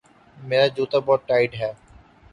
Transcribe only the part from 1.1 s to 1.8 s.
tight ہے